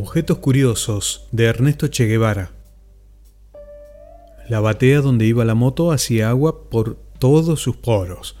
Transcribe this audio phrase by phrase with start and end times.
[0.00, 2.52] Objetos curiosos de Ernesto Che Guevara.
[4.48, 8.36] La batea donde iba la moto hacía agua por todos sus poros.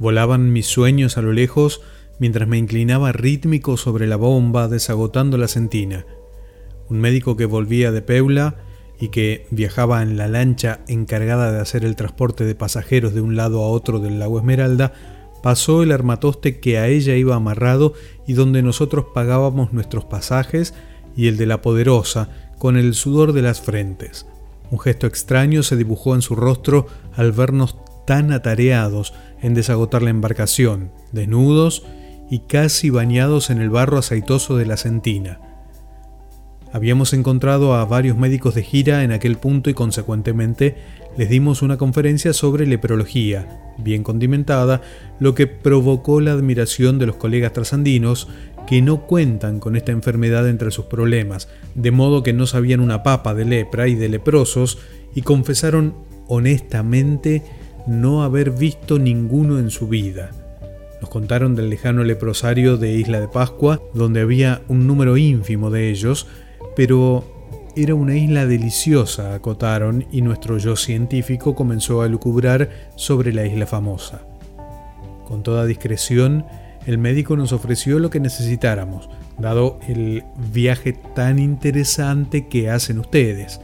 [0.00, 1.80] Volaban mis sueños a lo lejos
[2.18, 6.04] mientras me inclinaba rítmico sobre la bomba desagotando la centina.
[6.88, 8.56] Un médico que volvía de Peula
[8.98, 13.36] y que viajaba en la lancha encargada de hacer el transporte de pasajeros de un
[13.36, 14.92] lado a otro del lago Esmeralda,
[15.40, 17.94] pasó el armatoste que a ella iba amarrado
[18.26, 20.74] y donde nosotros pagábamos nuestros pasajes
[21.16, 24.26] y el de la poderosa con el sudor de las frentes.
[24.70, 30.10] Un gesto extraño se dibujó en su rostro al vernos tan atareados en desagotar la
[30.10, 31.84] embarcación, desnudos
[32.30, 35.40] y casi bañados en el barro aceitoso de la centina.
[36.72, 40.76] Habíamos encontrado a varios médicos de gira en aquel punto y consecuentemente
[41.16, 44.82] les dimos una conferencia sobre leprología, bien condimentada,
[45.18, 48.28] lo que provocó la admiración de los colegas trasandinos
[48.66, 53.02] que no cuentan con esta enfermedad entre sus problemas, de modo que no sabían una
[53.02, 54.78] papa de lepra y de leprosos
[55.14, 55.94] y confesaron
[56.28, 57.42] honestamente
[57.86, 60.30] no haber visto ninguno en su vida.
[61.00, 65.90] Nos contaron del lejano leprosario de Isla de Pascua, donde había un número ínfimo de
[65.90, 66.26] ellos,
[66.74, 67.24] pero
[67.76, 73.66] era una isla deliciosa, acotaron, y nuestro yo científico comenzó a lucubrar sobre la isla
[73.66, 74.22] famosa.
[75.26, 76.46] Con toda discreción,
[76.86, 83.60] el médico nos ofreció lo que necesitáramos, dado el viaje tan interesante que hacen ustedes.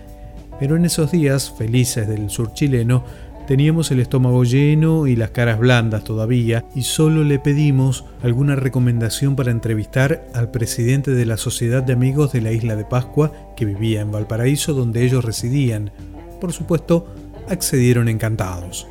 [0.61, 3.05] Pero en esos días felices del sur chileno,
[3.47, 9.35] Teníamos el estómago lleno y las caras blandas todavía y solo le pedimos alguna recomendación
[9.35, 13.65] para entrevistar al presidente de la Sociedad de Amigos de la Isla de Pascua que
[13.65, 15.91] vivía en Valparaíso donde ellos residían.
[16.41, 17.13] Por supuesto,
[17.49, 18.87] accedieron encantados.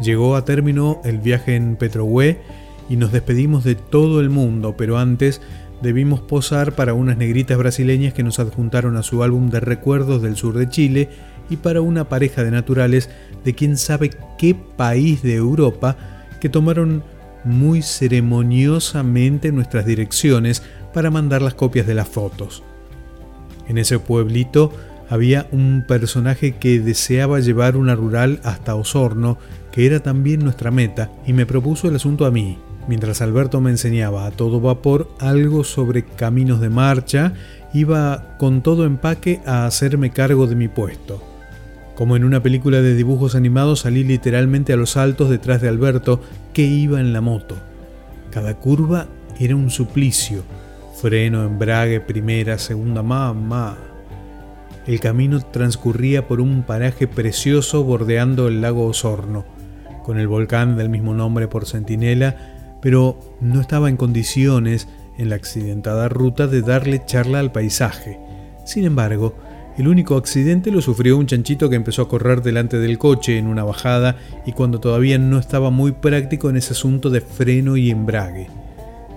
[0.00, 2.38] Llegó a término el viaje en Petrohue
[2.88, 5.40] y nos despedimos de todo el mundo, pero antes
[5.82, 10.36] debimos posar para unas negritas brasileñas que nos adjuntaron a su álbum de recuerdos del
[10.36, 11.08] sur de Chile
[11.50, 13.10] y para una pareja de naturales
[13.44, 15.96] de quién sabe qué país de Europa
[16.40, 17.02] que tomaron
[17.44, 20.62] muy ceremoniosamente nuestras direcciones
[20.94, 22.62] para mandar las copias de las fotos.
[23.68, 24.72] En ese pueblito
[25.08, 29.38] había un personaje que deseaba llevar una rural hasta Osorno,
[29.72, 32.58] que era también nuestra meta, y me propuso el asunto a mí,
[32.88, 37.32] mientras Alberto me enseñaba a todo vapor algo sobre caminos de marcha,
[37.72, 41.22] iba con todo empaque a hacerme cargo de mi puesto.
[41.94, 46.20] Como en una película de dibujos animados salí literalmente a los altos detrás de Alberto,
[46.52, 47.56] que iba en la moto.
[48.30, 49.06] Cada curva
[49.38, 50.42] era un suplicio.
[51.00, 53.76] Freno, embrague, primera, segunda, mamá.
[54.86, 59.44] El camino transcurría por un paraje precioso bordeando el lago Osorno,
[60.04, 62.53] con el volcán del mismo nombre por centinela,
[62.84, 68.20] pero no estaba en condiciones en la accidentada ruta de darle charla al paisaje.
[68.66, 69.34] Sin embargo,
[69.78, 73.46] el único accidente lo sufrió un chanchito que empezó a correr delante del coche en
[73.46, 77.90] una bajada y cuando todavía no estaba muy práctico en ese asunto de freno y
[77.90, 78.48] embrague.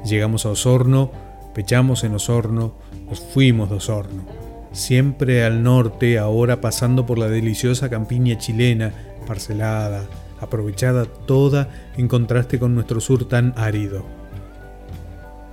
[0.05, 1.11] Llegamos a Osorno,
[1.53, 2.73] pechamos en Osorno,
[3.09, 4.23] nos fuimos de Osorno.
[4.71, 8.93] Siempre al norte, ahora pasando por la deliciosa campiña chilena,
[9.27, 10.05] parcelada,
[10.39, 14.05] aprovechada toda en contraste con nuestro sur tan árido.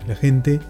[0.07, 0.61] La gente,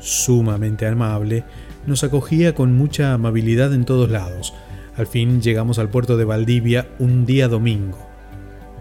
[0.00, 1.44] sumamente amable,
[1.86, 4.54] nos acogía con mucha amabilidad en todos lados.
[4.96, 7.98] Al fin llegamos al puerto de Valdivia un día domingo.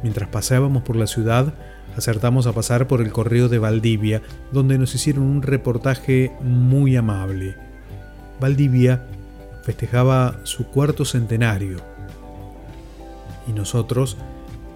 [0.01, 1.53] Mientras pasábamos por la ciudad,
[1.97, 7.55] acertamos a pasar por el correo de Valdivia, donde nos hicieron un reportaje muy amable.
[8.39, 9.05] Valdivia
[9.63, 11.77] festejaba su cuarto centenario
[13.47, 14.17] y nosotros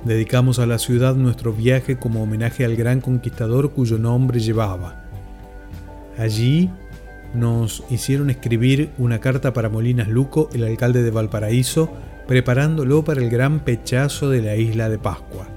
[0.08, 5.04] dedicamos a la ciudad nuestro viaje como homenaje al gran conquistador cuyo nombre llevaba.
[6.18, 6.72] Allí
[7.34, 11.92] nos hicieron escribir una carta para Molinas Luco, el alcalde de Valparaíso,
[12.28, 15.48] preparándolo para el gran pechazo de la isla de Pascua.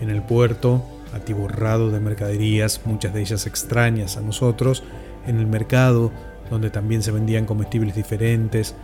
[0.00, 4.82] En el puerto, atiborrado de mercaderías, muchas de ellas extrañas a nosotros,
[5.26, 6.12] en el mercado,
[6.50, 8.74] donde también se vendían comestibles diferentes,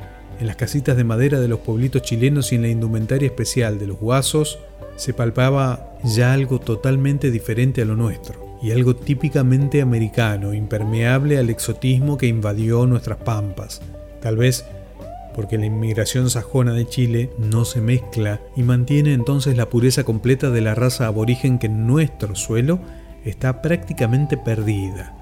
[0.40, 3.86] en las casitas de madera de los pueblitos chilenos y en la indumentaria especial de
[3.86, 4.58] los guasos,
[4.96, 11.50] se palpaba ya algo totalmente diferente a lo nuestro y algo típicamente americano, impermeable al
[11.50, 13.82] exotismo que invadió nuestras pampas.
[14.20, 14.64] Tal vez
[15.34, 20.50] porque la inmigración sajona de Chile no se mezcla y mantiene entonces la pureza completa
[20.50, 22.80] de la raza aborigen que en nuestro suelo
[23.22, 25.14] está prácticamente perdida.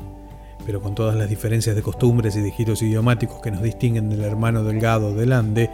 [0.66, 4.22] Pero con todas las diferencias de costumbres y de giros idiomáticos que nos distinguen del
[4.22, 5.70] hermano delgado del Ande,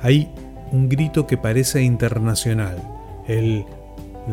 [0.00, 0.28] hay
[0.72, 2.76] un grito que parece internacional,
[3.26, 3.64] el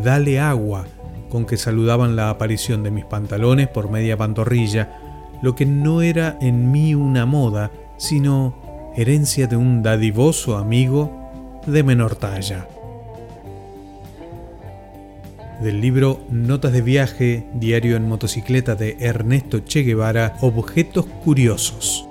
[0.03, 0.85] dale agua
[1.29, 4.99] con que saludaban la aparición de mis pantalones por media pantorrilla,
[5.41, 11.11] lo que no era en mí una moda, sino herencia de un dadivoso amigo
[11.67, 12.67] de menor talla.
[15.61, 22.08] Del libro Notas de viaje, diario en motocicleta de Ernesto Che Guevara, Objetos Curiosos.